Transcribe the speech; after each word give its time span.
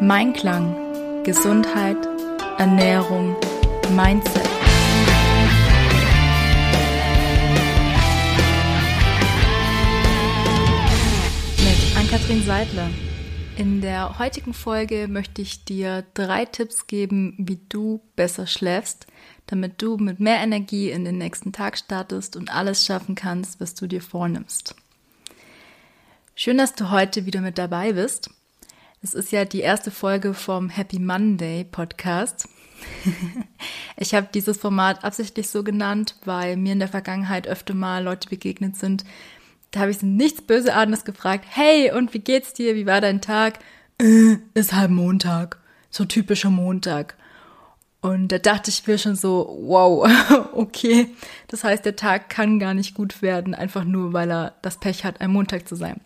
Mein 0.00 0.32
Klang, 0.34 1.22
Gesundheit, 1.24 1.96
Ernährung, 2.58 3.36
Mindset. 3.96 4.42
Mit 11.58 11.96
Ann-Kathrin 11.96 12.42
Seidler. 12.42 12.90
In 13.56 13.80
der 13.80 14.18
heutigen 14.18 14.52
Folge 14.52 15.08
möchte 15.08 15.40
ich 15.40 15.64
dir 15.64 16.04
drei 16.14 16.44
Tipps 16.44 16.86
geben, 16.86 17.34
wie 17.38 17.60
du 17.68 18.00
besser 18.16 18.46
schläfst, 18.46 19.06
damit 19.46 19.80
du 19.80 19.96
mit 19.96 20.20
mehr 20.20 20.40
Energie 20.40 20.90
in 20.90 21.04
den 21.04 21.18
nächsten 21.18 21.52
Tag 21.52 21.78
startest 21.78 22.36
und 22.36 22.54
alles 22.54 22.84
schaffen 22.84 23.14
kannst, 23.14 23.60
was 23.60 23.74
du 23.74 23.86
dir 23.86 24.02
vornimmst. 24.02 24.74
Schön, 26.34 26.58
dass 26.58 26.74
du 26.74 26.90
heute 26.90 27.26
wieder 27.26 27.40
mit 27.40 27.58
dabei 27.58 27.92
bist. 27.92 28.28
Es 29.04 29.12
ist 29.12 29.32
ja 29.32 29.44
die 29.44 29.60
erste 29.60 29.90
Folge 29.90 30.32
vom 30.32 30.70
Happy 30.70 30.98
Monday 30.98 31.64
Podcast. 31.64 32.48
ich 33.98 34.14
habe 34.14 34.28
dieses 34.32 34.56
Format 34.56 35.04
absichtlich 35.04 35.50
so 35.50 35.62
genannt, 35.62 36.16
weil 36.24 36.56
mir 36.56 36.72
in 36.72 36.78
der 36.78 36.88
Vergangenheit 36.88 37.46
öfter 37.46 37.74
mal 37.74 38.02
Leute 38.02 38.30
begegnet 38.30 38.76
sind. 38.76 39.04
Da 39.72 39.80
habe 39.80 39.90
ich 39.90 39.98
sie 39.98 40.06
nichts 40.06 40.40
Böseartiges 40.40 41.04
gefragt. 41.04 41.44
Hey, 41.50 41.92
und 41.92 42.14
wie 42.14 42.20
geht's 42.20 42.54
dir? 42.54 42.76
Wie 42.76 42.86
war 42.86 43.02
dein 43.02 43.20
Tag? 43.20 43.58
Äh, 44.00 44.38
ist 44.54 44.72
halb 44.72 44.90
Montag. 44.90 45.58
So 45.90 46.06
typischer 46.06 46.48
Montag. 46.48 47.14
Und 48.00 48.28
da 48.28 48.38
dachte 48.38 48.70
ich 48.70 48.86
mir 48.86 48.96
schon 48.96 49.16
so, 49.16 49.54
wow, 49.66 50.08
okay. 50.54 51.08
Das 51.48 51.62
heißt, 51.62 51.84
der 51.84 51.96
Tag 51.96 52.30
kann 52.30 52.58
gar 52.58 52.72
nicht 52.72 52.94
gut 52.94 53.20
werden, 53.20 53.54
einfach 53.54 53.84
nur, 53.84 54.14
weil 54.14 54.30
er 54.30 54.54
das 54.62 54.80
Pech 54.80 55.04
hat, 55.04 55.20
ein 55.20 55.30
Montag 55.30 55.68
zu 55.68 55.76
sein. 55.76 56.00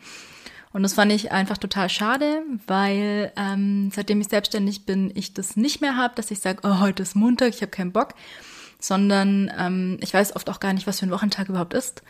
Und 0.72 0.82
das 0.82 0.94
fand 0.94 1.12
ich 1.12 1.32
einfach 1.32 1.58
total 1.58 1.88
schade, 1.88 2.42
weil 2.66 3.32
ähm, 3.36 3.90
seitdem 3.94 4.20
ich 4.20 4.28
selbstständig 4.28 4.84
bin, 4.84 5.10
ich 5.14 5.34
das 5.34 5.56
nicht 5.56 5.80
mehr 5.80 5.96
habe, 5.96 6.14
dass 6.14 6.30
ich 6.30 6.40
sage, 6.40 6.60
oh, 6.62 6.80
heute 6.80 7.02
ist 7.02 7.16
Montag, 7.16 7.48
ich 7.50 7.62
habe 7.62 7.70
keinen 7.70 7.92
Bock, 7.92 8.14
sondern 8.78 9.50
ähm, 9.58 9.96
ich 10.00 10.12
weiß 10.12 10.36
oft 10.36 10.50
auch 10.50 10.60
gar 10.60 10.72
nicht, 10.72 10.86
was 10.86 11.00
für 11.00 11.06
ein 11.06 11.10
Wochentag 11.10 11.48
überhaupt 11.48 11.74
ist. 11.74 12.02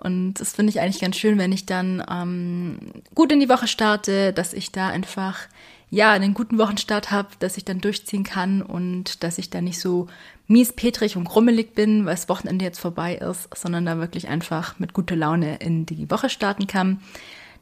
Und 0.00 0.34
das 0.34 0.52
finde 0.52 0.70
ich 0.70 0.80
eigentlich 0.80 1.00
ganz 1.00 1.16
schön, 1.16 1.38
wenn 1.38 1.50
ich 1.50 1.66
dann 1.66 2.04
ähm, 2.08 2.78
gut 3.14 3.32
in 3.32 3.40
die 3.40 3.48
Woche 3.48 3.66
starte, 3.66 4.32
dass 4.32 4.52
ich 4.52 4.70
da 4.70 4.88
einfach 4.88 5.48
ja, 5.90 6.12
einen 6.12 6.34
guten 6.34 6.58
Wochenstart 6.58 7.10
habe, 7.10 7.28
dass 7.38 7.56
ich 7.56 7.64
dann 7.64 7.80
durchziehen 7.80 8.22
kann 8.22 8.62
und 8.62 9.22
dass 9.22 9.38
ich 9.38 9.50
da 9.50 9.60
nicht 9.60 9.80
so 9.80 10.06
mies, 10.46 10.72
petrig 10.72 11.16
und 11.16 11.24
grummelig 11.24 11.74
bin, 11.74 12.04
weil 12.04 12.14
das 12.14 12.28
Wochenende 12.28 12.64
jetzt 12.64 12.78
vorbei 12.78 13.16
ist, 13.16 13.48
sondern 13.56 13.86
da 13.86 13.98
wirklich 13.98 14.28
einfach 14.28 14.78
mit 14.78 14.92
guter 14.92 15.16
Laune 15.16 15.56
in 15.56 15.86
die 15.86 16.10
Woche 16.10 16.28
starten 16.28 16.66
kann. 16.66 17.00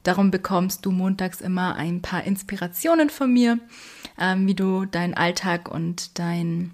Darum 0.07 0.31
bekommst 0.31 0.87
du 0.87 0.93
montags 0.93 1.41
immer 1.41 1.75
ein 1.75 2.01
paar 2.01 2.23
Inspirationen 2.23 3.11
von 3.11 3.33
mir, 3.33 3.59
ähm, 4.21 4.47
wie 4.47 4.55
du 4.55 4.85
deinen 4.85 5.15
Alltag 5.15 5.69
und 5.69 6.17
dein, 6.21 6.71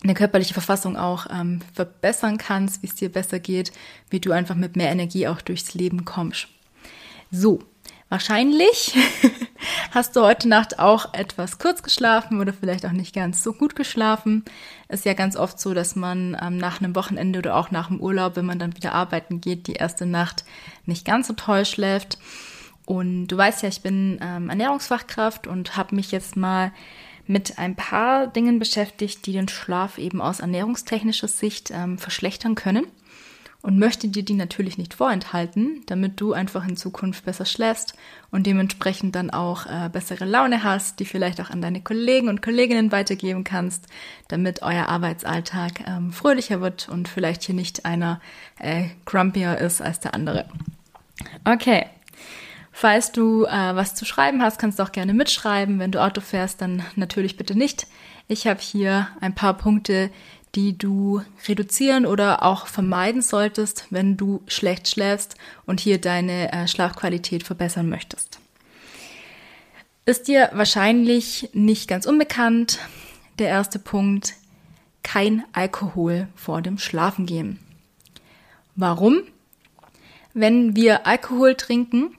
deine 0.00 0.14
körperliche 0.14 0.54
Verfassung 0.54 0.96
auch 0.96 1.26
ähm, 1.28 1.58
verbessern 1.74 2.38
kannst, 2.38 2.84
wie 2.84 2.86
es 2.86 2.94
dir 2.94 3.10
besser 3.10 3.40
geht, 3.40 3.72
wie 4.10 4.20
du 4.20 4.30
einfach 4.30 4.54
mit 4.54 4.76
mehr 4.76 4.90
Energie 4.92 5.26
auch 5.26 5.40
durchs 5.40 5.74
Leben 5.74 6.04
kommst. 6.04 6.46
So, 7.32 7.58
Wahrscheinlich 8.10 8.96
hast 9.90 10.16
du 10.16 10.22
heute 10.22 10.48
Nacht 10.48 10.78
auch 10.78 11.12
etwas 11.12 11.58
kurz 11.58 11.82
geschlafen 11.82 12.40
oder 12.40 12.54
vielleicht 12.54 12.86
auch 12.86 12.92
nicht 12.92 13.14
ganz 13.14 13.42
so 13.42 13.52
gut 13.52 13.76
geschlafen. 13.76 14.46
Ist 14.88 15.04
ja 15.04 15.12
ganz 15.12 15.36
oft 15.36 15.60
so, 15.60 15.74
dass 15.74 15.94
man 15.94 16.34
ähm, 16.40 16.56
nach 16.56 16.80
einem 16.80 16.94
Wochenende 16.94 17.40
oder 17.40 17.54
auch 17.54 17.70
nach 17.70 17.88
dem 17.88 18.00
Urlaub, 18.00 18.36
wenn 18.36 18.46
man 18.46 18.58
dann 18.58 18.74
wieder 18.74 18.94
arbeiten 18.94 19.42
geht, 19.42 19.66
die 19.66 19.74
erste 19.74 20.06
Nacht 20.06 20.44
nicht 20.86 21.04
ganz 21.04 21.26
so 21.26 21.34
toll 21.34 21.66
schläft. 21.66 22.16
Und 22.88 23.26
du 23.26 23.36
weißt 23.36 23.62
ja, 23.62 23.68
ich 23.68 23.82
bin 23.82 24.18
ähm, 24.22 24.48
Ernährungsfachkraft 24.48 25.46
und 25.46 25.76
habe 25.76 25.94
mich 25.94 26.10
jetzt 26.10 26.38
mal 26.38 26.72
mit 27.26 27.58
ein 27.58 27.76
paar 27.76 28.28
Dingen 28.28 28.58
beschäftigt, 28.58 29.26
die 29.26 29.32
den 29.32 29.46
Schlaf 29.46 29.98
eben 29.98 30.22
aus 30.22 30.40
ernährungstechnischer 30.40 31.28
Sicht 31.28 31.70
ähm, 31.70 31.98
verschlechtern 31.98 32.54
können 32.54 32.86
und 33.60 33.78
möchte 33.78 34.08
dir 34.08 34.22
die 34.22 34.32
natürlich 34.32 34.78
nicht 34.78 34.94
vorenthalten, 34.94 35.82
damit 35.84 36.18
du 36.18 36.32
einfach 36.32 36.66
in 36.66 36.78
Zukunft 36.78 37.26
besser 37.26 37.44
schläfst 37.44 37.92
und 38.30 38.46
dementsprechend 38.46 39.14
dann 39.14 39.28
auch 39.28 39.66
äh, 39.66 39.90
bessere 39.90 40.24
Laune 40.24 40.64
hast, 40.64 40.98
die 40.98 41.04
vielleicht 41.04 41.42
auch 41.42 41.50
an 41.50 41.60
deine 41.60 41.82
Kollegen 41.82 42.30
und 42.30 42.40
Kolleginnen 42.40 42.90
weitergeben 42.90 43.44
kannst, 43.44 43.84
damit 44.28 44.62
euer 44.62 44.86
Arbeitsalltag 44.86 45.86
ähm, 45.86 46.10
fröhlicher 46.10 46.62
wird 46.62 46.88
und 46.88 47.06
vielleicht 47.06 47.42
hier 47.42 47.54
nicht 47.54 47.84
einer 47.84 48.22
äh, 48.58 48.84
grumpier 49.04 49.58
ist 49.58 49.82
als 49.82 50.00
der 50.00 50.14
andere. 50.14 50.48
Okay. 51.44 51.84
Falls 52.80 53.10
du 53.10 53.44
äh, 53.44 53.74
was 53.74 53.96
zu 53.96 54.04
schreiben 54.04 54.40
hast, 54.40 54.60
kannst 54.60 54.78
du 54.78 54.84
auch 54.84 54.92
gerne 54.92 55.12
mitschreiben. 55.12 55.80
Wenn 55.80 55.90
du 55.90 56.00
Auto 56.00 56.20
fährst, 56.20 56.60
dann 56.60 56.84
natürlich 56.94 57.36
bitte 57.36 57.58
nicht. 57.58 57.88
Ich 58.28 58.46
habe 58.46 58.60
hier 58.60 59.08
ein 59.20 59.34
paar 59.34 59.54
Punkte, 59.54 60.10
die 60.54 60.78
du 60.78 61.20
reduzieren 61.48 62.06
oder 62.06 62.44
auch 62.44 62.68
vermeiden 62.68 63.20
solltest, 63.20 63.86
wenn 63.90 64.16
du 64.16 64.44
schlecht 64.46 64.86
schläfst 64.86 65.34
und 65.66 65.80
hier 65.80 66.00
deine 66.00 66.52
äh, 66.52 66.68
Schlafqualität 66.68 67.42
verbessern 67.42 67.88
möchtest. 67.88 68.38
Ist 70.06 70.28
dir 70.28 70.50
wahrscheinlich 70.52 71.50
nicht 71.54 71.88
ganz 71.88 72.06
unbekannt. 72.06 72.78
Der 73.40 73.48
erste 73.48 73.80
Punkt, 73.80 74.34
kein 75.02 75.42
Alkohol 75.52 76.28
vor 76.36 76.62
dem 76.62 76.78
Schlafengehen. 76.78 77.58
Warum? 78.76 79.22
Wenn 80.32 80.76
wir 80.76 81.08
Alkohol 81.08 81.56
trinken, 81.56 82.14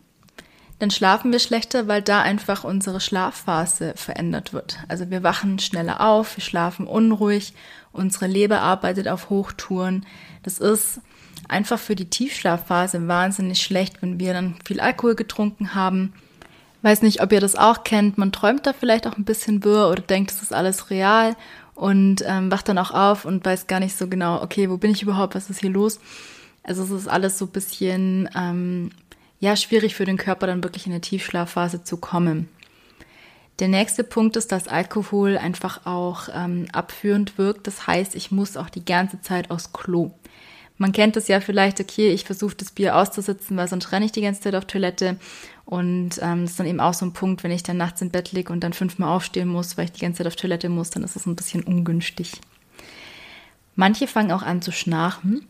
dann 0.79 0.91
schlafen 0.91 1.31
wir 1.31 1.39
schlechter, 1.39 1.87
weil 1.87 2.01
da 2.01 2.21
einfach 2.21 2.63
unsere 2.63 3.01
Schlafphase 3.01 3.93
verändert 3.95 4.53
wird. 4.53 4.79
Also 4.87 5.09
wir 5.09 5.23
wachen 5.23 5.59
schneller 5.59 6.01
auf, 6.01 6.37
wir 6.37 6.43
schlafen 6.43 6.87
unruhig, 6.87 7.53
unsere 7.91 8.27
Leber 8.27 8.61
arbeitet 8.61 9.09
auf 9.09 9.29
Hochtouren. 9.29 10.05
Das 10.43 10.59
ist 10.59 11.01
einfach 11.49 11.79
für 11.79 11.95
die 11.95 12.09
Tiefschlafphase 12.09 13.07
wahnsinnig 13.07 13.61
schlecht, 13.61 14.01
wenn 14.01 14.19
wir 14.19 14.33
dann 14.33 14.55
viel 14.65 14.79
Alkohol 14.79 15.15
getrunken 15.15 15.75
haben. 15.75 16.13
Weiß 16.81 17.01
nicht, 17.01 17.21
ob 17.21 17.33
ihr 17.33 17.41
das 17.41 17.57
auch 17.57 17.83
kennt. 17.83 18.17
Man 18.17 18.31
träumt 18.31 18.65
da 18.65 18.71
vielleicht 18.71 19.05
auch 19.05 19.17
ein 19.17 19.25
bisschen 19.25 19.65
wirr 19.65 19.89
oder 19.89 20.01
denkt, 20.01 20.31
es 20.31 20.41
ist 20.41 20.53
alles 20.53 20.89
real 20.89 21.35
und 21.75 22.23
ähm, 22.25 22.51
wacht 22.51 22.69
dann 22.69 22.77
auch 22.77 22.91
auf 22.91 23.25
und 23.25 23.43
weiß 23.43 23.67
gar 23.67 23.81
nicht 23.81 23.97
so 23.97 24.07
genau, 24.07 24.41
okay, 24.41 24.69
wo 24.69 24.77
bin 24.77 24.91
ich 24.91 25.01
überhaupt, 25.01 25.35
was 25.35 25.49
ist 25.49 25.59
hier 25.59 25.71
los? 25.71 25.99
Also 26.63 26.83
es 26.83 26.91
ist 26.91 27.07
alles 27.09 27.37
so 27.37 27.45
ein 27.45 27.51
bisschen 27.51 28.29
ähm, 28.33 28.91
ja 29.39 29.55
schwierig 29.55 29.95
für 29.95 30.05
den 30.05 30.17
Körper 30.17 30.47
dann 30.47 30.63
wirklich 30.63 30.85
in 30.85 30.91
eine 30.91 31.01
Tiefschlafphase 31.01 31.83
zu 31.83 31.97
kommen. 31.97 32.49
Der 33.59 33.67
nächste 33.67 34.05
Punkt 34.05 34.37
ist, 34.37 34.51
dass 34.53 34.69
Alkohol 34.69 35.37
einfach 35.37 35.85
auch 35.85 36.29
ähm, 36.33 36.67
abführend 36.71 37.37
wirkt. 37.37 37.67
Das 37.67 37.87
heißt, 37.87 38.15
ich 38.15 38.31
muss 38.31 38.55
auch 38.55 38.69
die 38.69 38.85
ganze 38.85 39.21
Zeit 39.21 39.51
aufs 39.51 39.73
Klo. 39.73 40.11
Man 40.77 40.93
kennt 40.93 41.17
es 41.17 41.27
ja 41.27 41.41
vielleicht, 41.41 41.81
okay, 41.81 42.09
ich 42.09 42.23
versuche 42.23 42.55
das 42.55 42.71
Bier 42.71 42.95
auszusitzen, 42.95 43.57
weil 43.57 43.67
sonst 43.67 43.91
renne 43.91 44.05
ich 44.05 44.13
die 44.13 44.21
ganze 44.21 44.39
Zeit 44.39 44.55
auf 44.55 44.63
Toilette. 44.63 45.17
Und 45.65 46.19
ähm, 46.21 46.43
das 46.43 46.51
ist 46.51 46.59
dann 46.59 46.67
eben 46.67 46.79
auch 46.79 46.93
so 46.93 47.05
ein 47.05 47.11
Punkt, 47.11 47.43
wenn 47.43 47.51
ich 47.51 47.63
dann 47.63 47.75
nachts 47.75 48.01
im 48.01 48.11
Bett 48.11 48.31
liege 48.31 48.53
und 48.53 48.61
dann 48.61 48.71
fünfmal 48.71 49.09
aufstehen 49.09 49.49
muss, 49.49 49.77
weil 49.77 49.85
ich 49.85 49.91
die 49.91 49.99
ganze 49.99 50.19
Zeit 50.19 50.27
auf 50.27 50.37
Toilette 50.37 50.69
muss, 50.69 50.89
dann 50.89 51.03
ist 51.03 51.17
es 51.17 51.25
ein 51.25 51.35
bisschen 51.35 51.63
ungünstig. 51.63 52.39
Manche 53.75 54.07
fangen 54.07 54.31
auch 54.31 54.41
an 54.41 54.61
zu 54.61 54.71
schnarchen. 54.71 55.45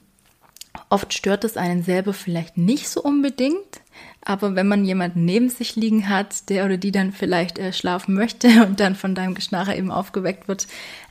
Oft 0.89 1.13
stört 1.13 1.43
es 1.43 1.57
einen 1.57 1.83
selber 1.83 2.13
vielleicht 2.13 2.57
nicht 2.57 2.89
so 2.89 3.01
unbedingt, 3.01 3.81
aber 4.23 4.55
wenn 4.55 4.67
man 4.67 4.85
jemanden 4.85 5.25
neben 5.25 5.49
sich 5.49 5.75
liegen 5.75 6.09
hat, 6.09 6.49
der 6.49 6.65
oder 6.65 6.77
die 6.77 6.91
dann 6.91 7.11
vielleicht 7.11 7.57
äh, 7.57 7.73
schlafen 7.73 8.13
möchte 8.13 8.47
und 8.65 8.79
dann 8.79 8.95
von 8.95 9.15
deinem 9.15 9.35
Geschnarre 9.35 9.75
eben 9.75 9.91
aufgeweckt 9.91 10.47
wird, 10.47 10.67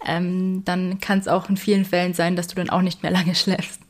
ähm, 0.06 0.64
dann 0.64 1.00
kann 1.00 1.18
es 1.18 1.28
auch 1.28 1.48
in 1.48 1.56
vielen 1.56 1.84
Fällen 1.84 2.14
sein, 2.14 2.36
dass 2.36 2.48
du 2.48 2.54
dann 2.54 2.70
auch 2.70 2.82
nicht 2.82 3.02
mehr 3.02 3.12
lange 3.18 3.34
schläfst. 3.34 3.80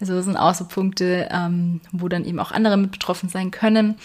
Also 0.00 0.14
das 0.14 0.24
sind 0.24 0.36
auch 0.36 0.54
so 0.54 0.64
Punkte, 0.64 1.28
ähm, 1.30 1.80
wo 1.92 2.08
dann 2.08 2.24
eben 2.24 2.40
auch 2.40 2.52
andere 2.52 2.76
mit 2.76 2.92
betroffen 2.92 3.28
sein 3.28 3.50
können. 3.50 3.96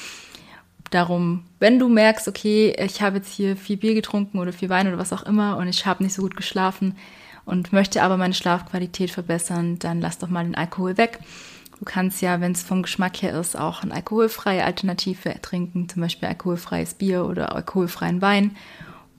Darum, 0.89 1.45
wenn 1.59 1.79
du 1.79 1.89
merkst, 1.89 2.27
okay, 2.27 2.75
ich 2.77 3.01
habe 3.01 3.17
jetzt 3.17 3.31
hier 3.31 3.55
viel 3.55 3.77
Bier 3.77 3.95
getrunken 3.95 4.39
oder 4.39 4.53
viel 4.53 4.69
Wein 4.69 4.87
oder 4.87 4.97
was 4.97 5.13
auch 5.13 5.23
immer 5.23 5.57
und 5.57 5.67
ich 5.67 5.85
habe 5.85 6.03
nicht 6.03 6.13
so 6.13 6.21
gut 6.21 6.35
geschlafen, 6.35 6.95
und 7.45 7.73
möchte 7.73 8.03
aber 8.03 8.17
meine 8.17 8.33
Schlafqualität 8.33 9.11
verbessern, 9.11 9.79
dann 9.79 10.01
lass 10.01 10.19
doch 10.19 10.29
mal 10.29 10.43
den 10.43 10.55
Alkohol 10.55 10.97
weg. 10.97 11.19
Du 11.79 11.85
kannst 11.85 12.21
ja, 12.21 12.39
wenn 12.39 12.53
es 12.53 12.63
vom 12.63 12.83
Geschmack 12.83 13.21
her 13.21 13.37
ist, 13.37 13.57
auch 13.57 13.83
eine 13.83 13.93
alkoholfreie 13.93 14.63
Alternative 14.63 15.41
trinken, 15.41 15.89
zum 15.89 16.01
Beispiel 16.01 16.29
alkoholfreies 16.29 16.93
Bier 16.93 17.25
oder 17.25 17.55
alkoholfreien 17.55 18.21
Wein 18.21 18.55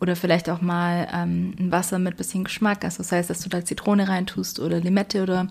oder 0.01 0.17
vielleicht 0.17 0.51
auch 0.51 0.61
mal 0.61 1.09
ähm, 1.13 1.55
ein 1.59 1.73
Wasser 1.73 1.99
mit 1.99 2.17
bisschen 2.17 2.45
Geschmack. 2.45 2.85
Also 2.85 2.99
das 2.99 3.13
heißt, 3.13 3.31
dass 3.31 3.41
du 3.41 3.49
da 3.49 3.65
Zitrone 3.65 4.09
reintust 4.09 4.61
oder 4.61 4.81
Limette 4.81 5.23
oder 5.23 5.49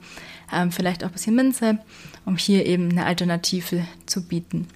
ähm, 0.54 0.72
vielleicht 0.72 1.04
auch 1.04 1.10
ein 1.10 1.14
bisschen 1.14 1.36
Minze, 1.36 1.80
um 2.26 2.38
hier 2.38 2.66
eben 2.66 2.90
eine 2.92 3.06
Alternative 3.06 3.86
zu 4.06 4.28
bieten. 4.28 4.68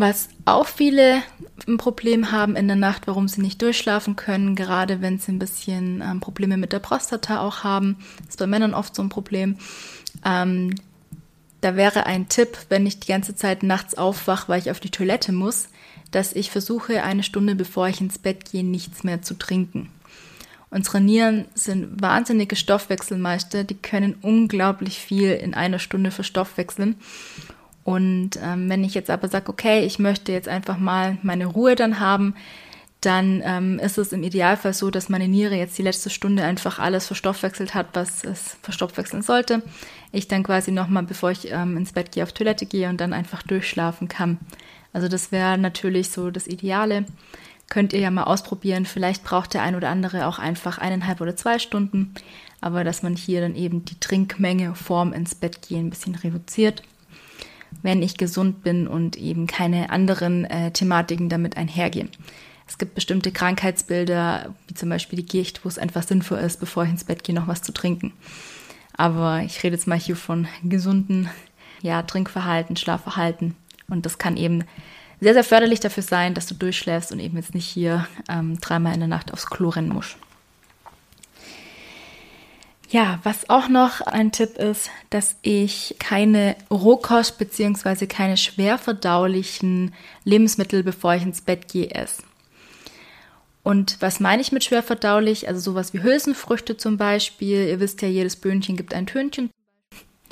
Was 0.00 0.28
auch 0.46 0.66
viele 0.66 1.22
ein 1.68 1.76
Problem 1.76 2.32
haben 2.32 2.56
in 2.56 2.68
der 2.68 2.76
Nacht, 2.76 3.06
warum 3.06 3.28
sie 3.28 3.42
nicht 3.42 3.60
durchschlafen 3.60 4.16
können, 4.16 4.54
gerade 4.56 5.02
wenn 5.02 5.18
sie 5.18 5.32
ein 5.32 5.38
bisschen 5.38 6.00
ähm, 6.00 6.20
Probleme 6.20 6.56
mit 6.56 6.72
der 6.72 6.78
Prostata 6.78 7.40
auch 7.40 7.64
haben, 7.64 7.98
ist 8.26 8.38
bei 8.38 8.46
Männern 8.46 8.72
oft 8.72 8.94
so 8.94 9.02
ein 9.02 9.10
Problem. 9.10 9.58
Ähm, 10.24 10.74
Da 11.60 11.76
wäre 11.76 12.06
ein 12.06 12.28
Tipp, 12.28 12.56
wenn 12.70 12.86
ich 12.86 13.00
die 13.00 13.08
ganze 13.08 13.34
Zeit 13.34 13.62
nachts 13.62 13.94
aufwache, 13.94 14.48
weil 14.48 14.60
ich 14.60 14.70
auf 14.70 14.80
die 14.80 14.90
Toilette 14.90 15.32
muss, 15.32 15.68
dass 16.10 16.32
ich 16.32 16.50
versuche, 16.50 17.02
eine 17.02 17.22
Stunde 17.22 17.54
bevor 17.54 17.86
ich 17.88 18.00
ins 18.00 18.18
Bett 18.18 18.50
gehe, 18.50 18.64
nichts 18.64 19.04
mehr 19.04 19.20
zu 19.20 19.34
trinken. 19.34 19.90
Unsere 20.70 21.00
Nieren 21.02 21.44
sind 21.54 22.00
wahnsinnige 22.00 22.56
Stoffwechselmeister, 22.56 23.64
die 23.64 23.74
können 23.74 24.14
unglaublich 24.22 24.98
viel 24.98 25.32
in 25.32 25.52
einer 25.52 25.78
Stunde 25.78 26.10
verstoffwechseln. 26.10 26.94
Und 27.84 28.30
ähm, 28.42 28.68
wenn 28.68 28.84
ich 28.84 28.94
jetzt 28.94 29.10
aber 29.10 29.28
sage, 29.28 29.50
okay, 29.50 29.84
ich 29.84 29.98
möchte 29.98 30.32
jetzt 30.32 30.48
einfach 30.48 30.78
mal 30.78 31.18
meine 31.22 31.46
Ruhe 31.46 31.76
dann 31.76 32.00
haben, 32.00 32.34
dann 33.00 33.40
ähm, 33.44 33.78
ist 33.78 33.96
es 33.96 34.12
im 34.12 34.22
Idealfall 34.22 34.74
so, 34.74 34.90
dass 34.90 35.08
meine 35.08 35.26
Niere 35.26 35.54
jetzt 35.54 35.78
die 35.78 35.82
letzte 35.82 36.10
Stunde 36.10 36.44
einfach 36.44 36.78
alles 36.78 37.06
verstoffwechselt 37.06 37.74
hat, 37.74 37.88
was 37.94 38.24
es 38.24 38.58
verstoffwechseln 38.62 39.22
sollte. 39.22 39.62
Ich 40.12 40.28
dann 40.28 40.42
quasi 40.42 40.70
nochmal, 40.70 41.04
bevor 41.04 41.30
ich 41.30 41.50
ähm, 41.50 41.78
ins 41.78 41.92
Bett 41.92 42.12
gehe, 42.12 42.22
auf 42.22 42.32
Toilette 42.32 42.66
gehe 42.66 42.90
und 42.90 43.00
dann 43.00 43.14
einfach 43.14 43.42
durchschlafen 43.42 44.08
kann. 44.08 44.38
Also 44.92 45.08
das 45.08 45.32
wäre 45.32 45.56
natürlich 45.56 46.10
so 46.10 46.30
das 46.30 46.46
Ideale. 46.46 47.06
Könnt 47.70 47.92
ihr 47.92 48.00
ja 48.00 48.10
mal 48.10 48.24
ausprobieren. 48.24 48.84
Vielleicht 48.84 49.24
braucht 49.24 49.54
der 49.54 49.62
ein 49.62 49.76
oder 49.76 49.88
andere 49.88 50.26
auch 50.26 50.38
einfach 50.38 50.78
eineinhalb 50.78 51.20
oder 51.20 51.36
zwei 51.36 51.58
Stunden. 51.58 52.12
Aber 52.60 52.84
dass 52.84 53.02
man 53.02 53.16
hier 53.16 53.40
dann 53.40 53.54
eben 53.54 53.84
die 53.84 53.98
Trinkmenge 53.98 54.74
vorm 54.74 55.14
ins 55.14 55.34
Bett 55.34 55.62
gehen 55.62 55.86
ein 55.86 55.90
bisschen 55.90 56.16
reduziert. 56.16 56.82
Wenn 57.82 58.02
ich 58.02 58.16
gesund 58.16 58.62
bin 58.62 58.86
und 58.86 59.16
eben 59.16 59.46
keine 59.46 59.90
anderen 59.90 60.44
äh, 60.44 60.70
Thematiken 60.70 61.28
damit 61.28 61.56
einhergehen. 61.56 62.10
Es 62.66 62.78
gibt 62.78 62.94
bestimmte 62.94 63.32
Krankheitsbilder, 63.32 64.54
wie 64.68 64.74
zum 64.74 64.90
Beispiel 64.90 65.16
die 65.16 65.26
Gicht, 65.26 65.64
wo 65.64 65.68
es 65.68 65.78
einfach 65.78 66.04
sinnvoll 66.04 66.38
ist, 66.38 66.60
bevor 66.60 66.84
ich 66.84 66.90
ins 66.90 67.04
Bett 67.04 67.24
gehe, 67.24 67.34
noch 67.34 67.48
was 67.48 67.62
zu 67.62 67.72
trinken. 67.72 68.12
Aber 68.96 69.42
ich 69.42 69.62
rede 69.62 69.74
jetzt 69.74 69.88
mal 69.88 69.98
hier 69.98 70.14
von 70.14 70.46
gesunden 70.62 71.28
ja, 71.82 72.02
Trinkverhalten, 72.02 72.76
Schlafverhalten. 72.76 73.56
Und 73.88 74.06
das 74.06 74.18
kann 74.18 74.36
eben 74.36 74.64
sehr, 75.20 75.34
sehr 75.34 75.44
förderlich 75.44 75.80
dafür 75.80 76.02
sein, 76.02 76.34
dass 76.34 76.46
du 76.46 76.54
durchschläfst 76.54 77.12
und 77.12 77.18
eben 77.18 77.36
jetzt 77.36 77.54
nicht 77.54 77.66
hier 77.66 78.06
ähm, 78.28 78.58
dreimal 78.60 78.94
in 78.94 79.00
der 79.00 79.08
Nacht 79.08 79.32
aufs 79.32 79.46
Klo 79.46 79.70
rennen 79.70 79.88
musst. 79.88 80.16
Ja, 82.92 83.20
was 83.22 83.48
auch 83.48 83.68
noch 83.68 84.00
ein 84.00 84.32
Tipp 84.32 84.56
ist, 84.58 84.90
dass 85.10 85.36
ich 85.42 85.94
keine 86.00 86.56
Rohkost 86.72 87.38
bzw. 87.38 88.06
keine 88.06 88.36
schwer 88.36 88.78
verdaulichen 88.78 89.94
Lebensmittel, 90.24 90.82
bevor 90.82 91.14
ich 91.14 91.22
ins 91.22 91.40
Bett 91.40 91.68
gehe, 91.68 91.90
esse. 91.92 92.24
Und 93.62 93.96
was 94.00 94.18
meine 94.18 94.42
ich 94.42 94.50
mit 94.50 94.64
schwer 94.64 94.82
verdaulich? 94.82 95.46
Also 95.46 95.60
sowas 95.60 95.94
wie 95.94 96.02
Hülsenfrüchte 96.02 96.76
zum 96.76 96.96
Beispiel. 96.96 97.68
Ihr 97.68 97.78
wisst 97.78 98.02
ja, 98.02 98.08
jedes 98.08 98.34
Böhnchen 98.34 98.76
gibt 98.76 98.92
ein 98.92 99.06
Tönchen. 99.06 99.50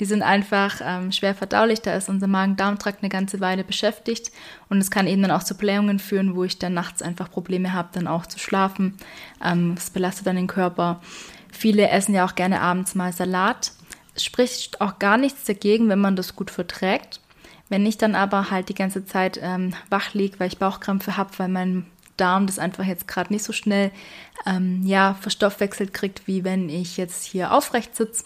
Die 0.01 0.05
sind 0.05 0.21
einfach 0.21 0.81
ähm, 0.83 1.11
schwer 1.13 1.35
verdaulich, 1.35 1.81
da 1.81 1.93
ist 1.93 2.07
unser 2.07 2.27
Magen-Darm-Trakt 2.27 3.03
eine 3.03 3.09
ganze 3.09 3.41
Weile 3.41 3.65
beschäftigt 3.65 4.31
und 4.69 4.77
es 4.77 4.91
kann 4.91 5.07
eben 5.07 5.21
dann 5.21 5.31
auch 5.31 5.43
zu 5.43 5.55
Blähungen 5.55 5.99
führen, 5.99 6.35
wo 6.35 6.45
ich 6.45 6.57
dann 6.57 6.73
nachts 6.73 7.01
einfach 7.01 7.29
Probleme 7.29 7.73
habe, 7.73 7.89
dann 7.91 8.07
auch 8.07 8.25
zu 8.25 8.39
schlafen. 8.39 8.97
Ähm, 9.43 9.75
es 9.77 9.89
belastet 9.89 10.27
dann 10.27 10.37
den 10.37 10.47
Körper. 10.47 11.01
Viele 11.51 11.89
essen 11.89 12.13
ja 12.13 12.25
auch 12.25 12.35
gerne 12.35 12.61
abends 12.61 12.95
mal 12.95 13.13
Salat. 13.13 13.71
Es 14.15 14.23
spricht 14.23 14.81
auch 14.81 14.99
gar 14.99 15.17
nichts 15.17 15.45
dagegen, 15.45 15.89
wenn 15.89 15.99
man 15.99 16.15
das 16.15 16.35
gut 16.35 16.51
verträgt. 16.51 17.21
Wenn 17.69 17.85
ich 17.85 17.97
dann 17.97 18.15
aber 18.15 18.49
halt 18.49 18.69
die 18.69 18.75
ganze 18.75 19.05
Zeit 19.05 19.39
ähm, 19.41 19.73
wach 19.89 20.13
liege, 20.13 20.39
weil 20.39 20.47
ich 20.47 20.57
Bauchkrämpfe 20.57 21.17
habe, 21.17 21.31
weil 21.37 21.49
mein 21.49 21.85
Darm 22.17 22.47
das 22.47 22.59
einfach 22.59 22.83
jetzt 22.83 23.07
gerade 23.07 23.31
nicht 23.31 23.45
so 23.45 23.53
schnell 23.53 23.91
ähm, 24.45 24.81
ja, 24.85 25.13
verstoffwechselt 25.21 25.93
kriegt, 25.93 26.27
wie 26.27 26.43
wenn 26.43 26.69
ich 26.69 26.97
jetzt 26.97 27.23
hier 27.23 27.53
aufrecht 27.53 27.95
sitze 27.95 28.23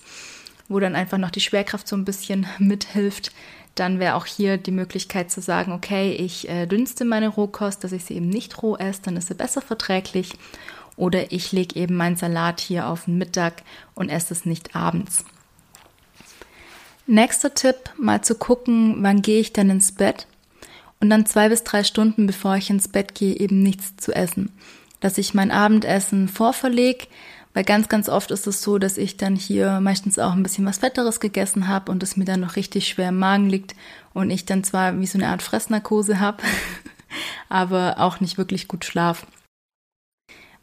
wo 0.69 0.79
dann 0.79 0.95
einfach 0.95 1.17
noch 1.17 1.29
die 1.29 1.41
Schwerkraft 1.41 1.87
so 1.87 1.95
ein 1.95 2.05
bisschen 2.05 2.47
mithilft. 2.59 3.31
Dann 3.75 3.99
wäre 3.99 4.15
auch 4.15 4.27
hier 4.27 4.57
die 4.57 4.71
Möglichkeit 4.71 5.31
zu 5.31 5.41
sagen, 5.41 5.71
okay, 5.71 6.11
ich 6.13 6.47
äh, 6.47 6.67
dünste 6.67 7.05
meine 7.05 7.29
Rohkost, 7.29 7.83
dass 7.83 7.91
ich 7.91 8.05
sie 8.05 8.15
eben 8.15 8.29
nicht 8.29 8.61
roh 8.61 8.75
esse, 8.75 9.01
dann 9.03 9.17
ist 9.17 9.29
sie 9.29 9.33
besser 9.33 9.61
verträglich. 9.61 10.33
Oder 10.95 11.31
ich 11.31 11.51
lege 11.51 11.79
eben 11.79 11.95
meinen 11.95 12.15
Salat 12.15 12.59
hier 12.59 12.87
auf 12.87 13.05
den 13.05 13.17
Mittag 13.17 13.63
und 13.95 14.09
esse 14.09 14.33
es 14.33 14.45
nicht 14.45 14.75
abends. 14.75 15.25
Nächster 17.05 17.53
Tipp, 17.53 17.77
mal 17.97 18.21
zu 18.21 18.35
gucken, 18.35 18.97
wann 18.99 19.21
gehe 19.21 19.41
ich 19.41 19.51
denn 19.51 19.69
ins 19.69 19.91
Bett 19.91 20.27
und 21.03 21.09
dann 21.09 21.25
zwei 21.25 21.49
bis 21.49 21.65
drei 21.65 21.83
Stunden 21.83 22.27
bevor 22.27 22.55
ich 22.55 22.69
ins 22.69 22.87
Bett 22.87 23.13
gehe, 23.13 23.35
eben 23.35 23.61
nichts 23.61 23.97
zu 23.97 24.13
essen. 24.13 24.53
Dass 25.01 25.17
ich 25.17 25.33
mein 25.33 25.51
Abendessen 25.51 26.29
vorverlege, 26.29 27.07
weil 27.53 27.65
ganz, 27.65 27.89
ganz 27.89 28.07
oft 28.07 28.31
ist 28.31 28.47
es 28.47 28.61
so, 28.61 28.77
dass 28.77 28.97
ich 28.97 29.17
dann 29.17 29.35
hier 29.35 29.81
meistens 29.81 30.17
auch 30.17 30.31
ein 30.31 30.43
bisschen 30.43 30.65
was 30.65 30.77
Fetteres 30.77 31.19
gegessen 31.19 31.67
habe 31.67 31.91
und 31.91 32.01
es 32.03 32.15
mir 32.15 32.23
dann 32.23 32.39
noch 32.39 32.55
richtig 32.55 32.87
schwer 32.87 33.09
im 33.09 33.19
Magen 33.19 33.49
liegt 33.49 33.75
und 34.13 34.29
ich 34.29 34.45
dann 34.45 34.63
zwar 34.63 34.97
wie 34.97 35.05
so 35.05 35.17
eine 35.17 35.27
Art 35.27 35.41
Fressnarkose 35.41 36.21
habe, 36.21 36.41
aber 37.49 37.95
auch 37.99 38.21
nicht 38.21 38.37
wirklich 38.37 38.69
gut 38.69 38.85
schlaf. 38.85 39.27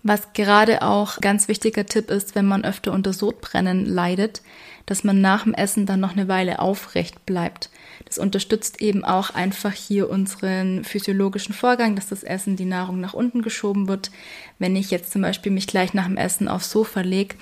Was 0.03 0.33
gerade 0.33 0.83
auch 0.83 1.21
ganz 1.21 1.47
wichtiger 1.49 1.85
Tipp 1.85 2.11
ist, 2.11 2.35
wenn 2.35 2.47
man 2.47 2.65
öfter 2.65 2.93
unter 2.93 3.13
Sodbrennen 3.13 3.85
leidet, 3.85 4.41
dass 4.87 5.05
man 5.05 5.21
nach 5.21 5.45
dem 5.45 5.53
Essen 5.53 5.85
dann 5.85 6.01
noch 6.01 6.13
eine 6.13 6.27
Weile 6.27 6.59
aufrecht 6.59 7.27
bleibt. 7.27 7.71
Das 8.07 8.17
unterstützt 8.17 8.81
eben 8.81 9.05
auch 9.05 9.31
einfach 9.31 9.73
hier 9.73 10.09
unseren 10.09 10.85
physiologischen 10.85 11.55
Vorgang, 11.55 11.97
dass 11.97 12.09
das 12.09 12.23
Essen, 12.23 12.57
die 12.57 12.65
Nahrung 12.65 13.01
nach 13.01 13.13
unten 13.13 13.43
geschoben 13.43 13.89
wird. 13.89 14.11
Wenn 14.59 14.75
ich 14.75 14.91
jetzt 14.91 15.13
zum 15.13 15.23
Beispiel 15.23 15.53
mich 15.53 15.67
gleich 15.67 15.93
nach 15.93 16.07
dem 16.07 16.17
Essen 16.17 16.49
aufs 16.49 16.71
Sofa 16.71 17.03
lege, 17.03 17.37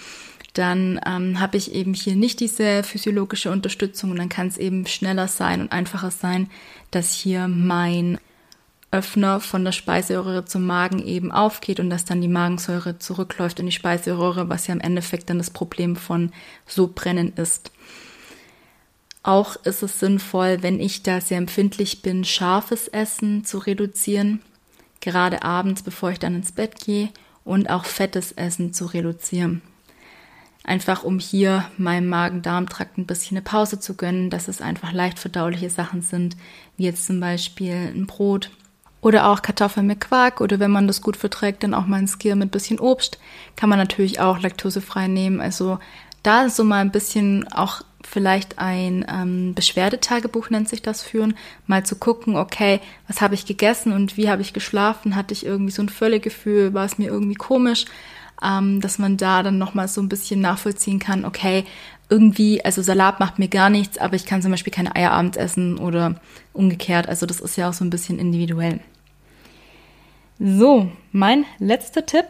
dann 0.52 1.00
ähm, 1.06 1.38
habe 1.38 1.56
ich 1.56 1.72
eben 1.72 1.94
hier 1.94 2.16
nicht 2.16 2.40
diese 2.40 2.82
physiologische 2.82 3.52
Unterstützung 3.52 4.10
und 4.10 4.18
dann 4.18 4.28
kann 4.28 4.48
es 4.48 4.58
eben 4.58 4.86
schneller 4.86 5.28
sein 5.28 5.60
und 5.60 5.72
einfacher 5.72 6.10
sein, 6.10 6.50
dass 6.90 7.12
hier 7.12 7.46
mein 7.46 8.18
Öffner 8.90 9.40
von 9.40 9.64
der 9.64 9.72
Speiseröhre 9.72 10.46
zum 10.46 10.64
Magen 10.64 11.04
eben 11.04 11.30
aufgeht 11.30 11.78
und 11.78 11.90
dass 11.90 12.06
dann 12.06 12.22
die 12.22 12.28
Magensäure 12.28 12.98
zurückläuft 12.98 13.60
in 13.60 13.66
die 13.66 13.72
Speiseröhre, 13.72 14.48
was 14.48 14.66
ja 14.66 14.74
im 14.74 14.80
Endeffekt 14.80 15.28
dann 15.28 15.38
das 15.38 15.50
Problem 15.50 15.94
von 15.94 16.32
Sodbrennen 16.66 17.34
ist. 17.34 17.70
Auch 19.22 19.56
ist 19.64 19.82
es 19.82 20.00
sinnvoll, 20.00 20.62
wenn 20.62 20.80
ich 20.80 21.02
da 21.02 21.20
sehr 21.20 21.36
empfindlich 21.36 22.00
bin, 22.00 22.24
scharfes 22.24 22.88
Essen 22.88 23.44
zu 23.44 23.58
reduzieren, 23.58 24.40
gerade 25.00 25.42
abends, 25.42 25.82
bevor 25.82 26.10
ich 26.10 26.18
dann 26.18 26.36
ins 26.36 26.52
Bett 26.52 26.80
gehe, 26.82 27.10
und 27.44 27.68
auch 27.70 27.84
fettes 27.84 28.32
Essen 28.32 28.72
zu 28.72 28.86
reduzieren. 28.86 29.62
Einfach 30.64 31.02
um 31.02 31.18
hier 31.18 31.64
meinem 31.78 32.08
Magen-Darm-Trakt 32.08 32.98
ein 32.98 33.06
bisschen 33.06 33.38
eine 33.38 33.44
Pause 33.44 33.80
zu 33.80 33.94
gönnen, 33.94 34.28
dass 34.28 34.48
es 34.48 34.60
einfach 34.60 34.92
leicht 34.92 35.18
verdauliche 35.18 35.70
Sachen 35.70 36.02
sind, 36.02 36.36
wie 36.76 36.84
jetzt 36.84 37.06
zum 37.06 37.20
Beispiel 37.20 37.74
ein 37.74 38.06
Brot 38.06 38.50
oder 39.00 39.28
auch 39.28 39.42
Kartoffeln 39.42 39.86
mit 39.86 40.00
Quark. 40.00 40.40
Oder 40.40 40.58
wenn 40.58 40.70
man 40.70 40.86
das 40.86 41.02
gut 41.02 41.16
verträgt, 41.16 41.62
dann 41.62 41.74
auch 41.74 41.86
mal 41.86 41.98
ein 41.98 42.08
Skier 42.08 42.36
mit 42.36 42.50
bisschen 42.50 42.80
Obst. 42.80 43.18
Kann 43.56 43.68
man 43.68 43.78
natürlich 43.78 44.20
auch 44.20 44.40
laktosefrei 44.40 45.08
nehmen. 45.08 45.40
Also 45.40 45.78
da 46.22 46.44
ist 46.44 46.56
so 46.56 46.64
mal 46.64 46.80
ein 46.80 46.90
bisschen 46.90 47.46
auch 47.52 47.82
vielleicht 48.08 48.58
ein 48.58 49.04
ähm, 49.08 49.54
Beschwerdetagebuch 49.54 50.50
nennt 50.50 50.68
sich 50.68 50.82
das 50.82 51.02
führen, 51.02 51.36
mal 51.66 51.84
zu 51.84 51.96
gucken, 51.96 52.36
okay, 52.36 52.80
was 53.06 53.20
habe 53.20 53.34
ich 53.34 53.44
gegessen 53.44 53.92
und 53.92 54.16
wie 54.16 54.30
habe 54.30 54.42
ich 54.42 54.52
geschlafen, 54.52 55.14
hatte 55.14 55.34
ich 55.34 55.44
irgendwie 55.44 55.72
so 55.72 55.82
ein 55.82 55.88
Völlegefühl, 55.88 56.74
war 56.74 56.86
es 56.86 56.98
mir 56.98 57.08
irgendwie 57.08 57.34
komisch, 57.34 57.84
ähm, 58.42 58.80
dass 58.80 58.98
man 58.98 59.16
da 59.16 59.42
dann 59.42 59.58
nochmal 59.58 59.88
so 59.88 60.00
ein 60.00 60.08
bisschen 60.08 60.40
nachvollziehen 60.40 60.98
kann, 60.98 61.24
okay, 61.24 61.64
irgendwie, 62.10 62.64
also 62.64 62.82
Salat 62.82 63.20
macht 63.20 63.38
mir 63.38 63.48
gar 63.48 63.70
nichts, 63.70 63.98
aber 63.98 64.16
ich 64.16 64.24
kann 64.24 64.42
zum 64.42 64.50
Beispiel 64.50 64.72
keine 64.72 64.96
Eier 64.96 65.12
abends 65.12 65.36
essen 65.36 65.78
oder 65.78 66.14
umgekehrt, 66.52 67.08
also 67.08 67.26
das 67.26 67.40
ist 67.40 67.56
ja 67.56 67.68
auch 67.68 67.74
so 67.74 67.84
ein 67.84 67.90
bisschen 67.90 68.18
individuell. 68.18 68.80
So, 70.38 70.90
mein 71.12 71.44
letzter 71.58 72.06
Tipp 72.06 72.26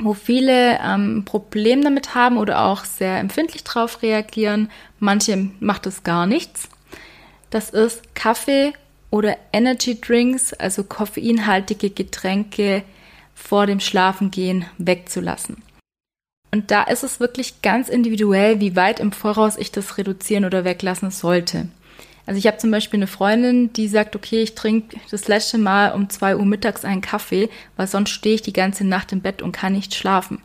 wo 0.00 0.14
viele 0.14 0.78
ähm, 0.80 1.24
Problem 1.24 1.82
damit 1.82 2.14
haben 2.14 2.36
oder 2.38 2.64
auch 2.64 2.84
sehr 2.84 3.18
empfindlich 3.18 3.64
drauf 3.64 4.02
reagieren. 4.02 4.70
Manche 4.98 5.50
macht 5.60 5.86
es 5.86 6.04
gar 6.04 6.26
nichts. 6.26 6.68
Das 7.50 7.70
ist 7.70 8.14
Kaffee 8.14 8.72
oder 9.10 9.36
Energy 9.52 10.00
Drinks, 10.00 10.52
also 10.52 10.84
koffeinhaltige 10.84 11.90
Getränke 11.90 12.82
vor 13.34 13.66
dem 13.66 13.80
Schlafengehen 13.80 14.66
wegzulassen. 14.76 15.62
Und 16.50 16.70
da 16.70 16.84
ist 16.84 17.04
es 17.04 17.20
wirklich 17.20 17.60
ganz 17.62 17.88
individuell, 17.88 18.60
wie 18.60 18.74
weit 18.74 19.00
im 19.00 19.12
Voraus 19.12 19.56
ich 19.56 19.70
das 19.70 19.98
reduzieren 19.98 20.44
oder 20.44 20.64
weglassen 20.64 21.10
sollte. 21.10 21.68
Also 22.28 22.38
ich 22.38 22.46
habe 22.46 22.58
zum 22.58 22.70
Beispiel 22.70 22.98
eine 22.98 23.06
Freundin, 23.06 23.72
die 23.72 23.88
sagt, 23.88 24.14
okay, 24.14 24.42
ich 24.42 24.54
trinke 24.54 24.98
das 25.10 25.28
letzte 25.28 25.56
Mal 25.56 25.92
um 25.94 26.10
zwei 26.10 26.36
Uhr 26.36 26.44
mittags 26.44 26.84
einen 26.84 27.00
Kaffee, 27.00 27.48
weil 27.76 27.86
sonst 27.86 28.10
stehe 28.10 28.34
ich 28.34 28.42
die 28.42 28.52
ganze 28.52 28.86
Nacht 28.86 29.12
im 29.12 29.20
Bett 29.20 29.40
und 29.40 29.52
kann 29.52 29.72
nicht 29.72 29.94
schlafen. 29.94 30.42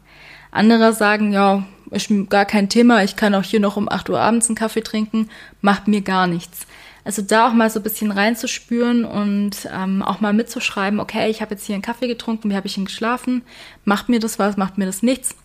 Andere 0.52 0.94
sagen, 0.94 1.34
ja, 1.34 1.66
ist 1.92 2.10
gar 2.30 2.46
kein 2.46 2.70
Thema, 2.70 3.04
ich 3.04 3.16
kann 3.16 3.36
auch 3.36 3.44
hier 3.44 3.60
noch 3.60 3.76
um 3.76 3.90
acht 3.90 4.10
Uhr 4.10 4.20
abends 4.20 4.48
einen 4.48 4.56
Kaffee 4.56 4.82
trinken, 4.82 5.30
macht 5.62 5.88
mir 5.88 6.02
gar 6.02 6.28
nichts. 6.28 6.62
Also 7.06 7.22
da 7.22 7.50
auch 7.50 7.54
mal 7.54 7.70
so 7.70 7.80
ein 7.80 7.84
bisschen 7.84 8.12
reinzuspüren 8.12 9.04
und 9.04 9.68
ähm, 9.74 10.02
auch 10.02 10.22
mal 10.22 10.32
mitzuschreiben, 10.32 11.02
okay, 11.02 11.30
ich 11.30 11.42
habe 11.42 11.56
jetzt 11.56 11.66
hier 11.66 11.76
einen 11.76 11.82
Kaffee 11.82 12.08
getrunken, 12.08 12.50
wie 12.50 12.56
habe 12.56 12.68
ich 12.68 12.78
ihn 12.78 12.86
geschlafen, 12.86 13.42
macht 13.84 14.08
mir 14.08 14.22
das 14.22 14.40
was, 14.40 14.56
macht 14.56 14.78
mir 14.78 14.86
das 14.86 15.04
nichts. 15.04 15.36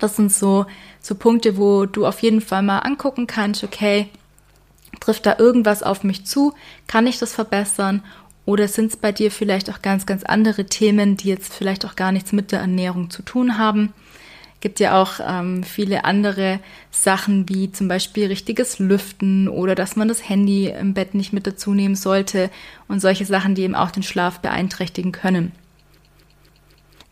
Das 0.00 0.16
sind 0.16 0.32
so, 0.32 0.66
so 1.00 1.14
Punkte, 1.14 1.56
wo 1.56 1.86
du 1.86 2.06
auf 2.06 2.20
jeden 2.20 2.40
Fall 2.40 2.62
mal 2.62 2.80
angucken 2.80 3.26
kannst, 3.26 3.64
okay, 3.64 4.08
Trifft 5.00 5.26
da 5.26 5.36
irgendwas 5.38 5.82
auf 5.82 6.04
mich 6.04 6.24
zu? 6.24 6.54
Kann 6.86 7.06
ich 7.06 7.18
das 7.18 7.32
verbessern? 7.32 8.02
Oder 8.44 8.68
sind 8.68 8.92
es 8.92 8.96
bei 8.96 9.12
dir 9.12 9.30
vielleicht 9.30 9.70
auch 9.70 9.82
ganz, 9.82 10.06
ganz 10.06 10.22
andere 10.22 10.66
Themen, 10.66 11.16
die 11.16 11.28
jetzt 11.28 11.52
vielleicht 11.52 11.84
auch 11.84 11.96
gar 11.96 12.12
nichts 12.12 12.32
mit 12.32 12.52
der 12.52 12.60
Ernährung 12.60 13.10
zu 13.10 13.22
tun 13.22 13.58
haben? 13.58 13.92
Gibt 14.60 14.80
ja 14.80 15.00
auch 15.00 15.20
ähm, 15.20 15.64
viele 15.64 16.04
andere 16.04 16.60
Sachen 16.90 17.48
wie 17.48 17.70
zum 17.70 17.88
Beispiel 17.88 18.26
richtiges 18.26 18.78
Lüften 18.78 19.48
oder 19.48 19.74
dass 19.74 19.96
man 19.96 20.08
das 20.08 20.28
Handy 20.28 20.68
im 20.68 20.94
Bett 20.94 21.14
nicht 21.14 21.32
mit 21.32 21.46
dazu 21.46 21.74
nehmen 21.74 21.94
sollte 21.94 22.50
und 22.88 23.00
solche 23.00 23.26
Sachen, 23.26 23.54
die 23.54 23.62
eben 23.62 23.74
auch 23.74 23.90
den 23.90 24.02
Schlaf 24.02 24.40
beeinträchtigen 24.40 25.12
können. 25.12 25.52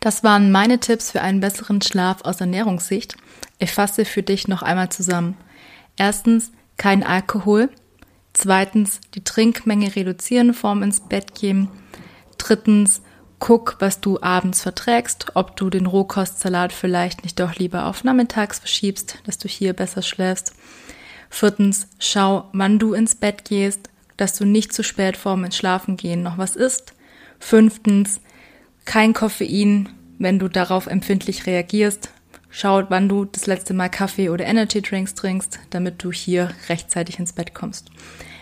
Das 0.05 0.23
waren 0.23 0.51
meine 0.51 0.79
Tipps 0.79 1.09
für 1.09 1.23
einen 1.23 1.39
besseren 1.39 1.81
Schlaf 1.81 2.21
aus 2.25 2.39
Ernährungssicht. 2.39 3.17
Ich 3.57 3.71
fasse 3.71 4.05
für 4.05 4.21
dich 4.21 4.47
noch 4.47 4.61
einmal 4.61 4.89
zusammen. 4.89 5.35
Erstens, 5.97 6.51
kein 6.77 7.01
Alkohol. 7.01 7.71
Zweitens, 8.31 9.01
die 9.15 9.23
Trinkmenge 9.23 9.95
reduzieren 9.95 10.53
vorm 10.53 10.83
ins 10.83 10.99
Bett 10.99 11.33
gehen. 11.33 11.69
Drittens, 12.37 13.01
guck, 13.39 13.77
was 13.79 13.99
du 13.99 14.21
abends 14.21 14.61
verträgst, 14.61 15.31
ob 15.33 15.55
du 15.55 15.71
den 15.71 15.87
Rohkostsalat 15.87 16.71
vielleicht 16.71 17.23
nicht 17.23 17.39
doch 17.39 17.55
lieber 17.55 17.87
auf 17.87 18.03
nachmittags 18.03 18.59
verschiebst, 18.59 19.17
dass 19.23 19.39
du 19.39 19.47
hier 19.47 19.73
besser 19.73 20.03
schläfst. 20.03 20.53
Viertens, 21.31 21.87
schau, 21.97 22.47
wann 22.53 22.77
du 22.77 22.93
ins 22.93 23.15
Bett 23.15 23.43
gehst, 23.43 23.89
dass 24.17 24.37
du 24.37 24.45
nicht 24.45 24.71
zu 24.71 24.83
spät 24.83 25.17
vorm 25.17 25.45
ins 25.45 25.57
Schlafen 25.57 25.97
gehen 25.97 26.21
noch 26.21 26.37
was 26.37 26.55
isst. 26.55 26.93
Fünftens, 27.39 28.21
kein 28.85 29.13
Koffein, 29.13 29.89
wenn 30.17 30.39
du 30.39 30.47
darauf 30.47 30.87
empfindlich 30.87 31.45
reagierst. 31.45 32.09
Schau, 32.49 32.83
wann 32.89 33.09
du 33.09 33.25
das 33.25 33.47
letzte 33.47 33.73
Mal 33.73 33.89
Kaffee 33.89 34.29
oder 34.29 34.45
Energy 34.45 34.81
Drinks 34.81 35.13
trinkst, 35.13 35.59
damit 35.71 36.03
du 36.03 36.11
hier 36.11 36.51
rechtzeitig 36.69 37.19
ins 37.19 37.33
Bett 37.33 37.53
kommst. 37.53 37.89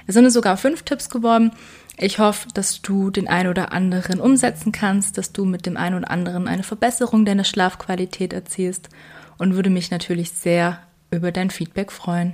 Es 0.06 0.14
sind 0.14 0.30
sogar 0.30 0.58
fünf 0.58 0.84
Tipps 0.84 1.10
geworden. 1.10 1.52
Ich 1.98 2.20
hoffe, 2.20 2.48
dass 2.54 2.82
du 2.82 3.10
den 3.10 3.28
einen 3.28 3.50
oder 3.50 3.72
anderen 3.72 4.20
umsetzen 4.20 4.72
kannst, 4.72 5.18
dass 5.18 5.32
du 5.32 5.46
mit 5.46 5.66
dem 5.66 5.78
einen 5.78 5.96
oder 5.96 6.12
anderen 6.12 6.48
eine 6.48 6.64
Verbesserung 6.64 7.26
deiner 7.26 7.44
Schlafqualität 7.44 8.34
erzielst 8.34 8.90
und 9.38 9.56
würde 9.56 9.70
mich 9.70 9.92
natürlich 9.92 10.32
sehr 10.32 10.80
über 11.12 11.32
dein 11.32 11.50
Feedback 11.50 11.92
freuen. 11.92 12.34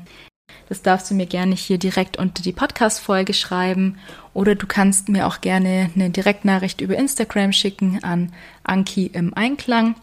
Das 0.68 0.82
darfst 0.82 1.10
du 1.10 1.16
mir 1.16 1.26
gerne 1.26 1.56
hier 1.56 1.78
direkt 1.78 2.18
unter 2.18 2.44
die 2.44 2.52
Podcast-Folge 2.52 3.34
schreiben 3.34 3.98
oder 4.34 4.56
du 4.56 4.68
kannst 4.68 5.10
mir 5.10 5.28
auch 5.28 5.42
gerne 5.42 5.90
eine 5.96 6.10
Direktnachricht 6.10 6.82
über 6.82 6.96
Instagram 6.96 7.52
schicken 7.52 8.00
an 8.04 8.32
Anki 8.64 9.08
im 9.08 9.34
Einklang. 9.34 9.96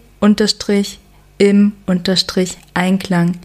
im 1.37 1.73
Unterstrich 1.85 2.57
Einklang. 2.73 3.37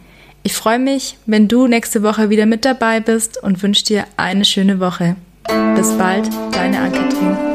Ich 0.42 0.54
freue 0.54 0.78
mich, 0.78 1.18
wenn 1.26 1.48
du 1.48 1.66
nächste 1.66 2.02
Woche 2.02 2.30
wieder 2.30 2.46
mit 2.46 2.64
dabei 2.64 3.00
bist 3.00 3.42
und 3.42 3.62
wünsche 3.62 3.84
dir 3.84 4.04
eine 4.16 4.46
schöne 4.46 4.80
Woche. 4.80 5.16
Bis 5.76 5.90
bald, 5.98 6.30
deine 6.52 6.80
Ann-Kathrin. 6.80 7.53